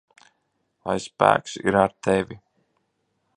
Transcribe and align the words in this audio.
Lai 0.91 0.95
spēks 1.03 1.59
ir 1.65 1.77
ar 1.83 1.95
tevi! 2.09 2.39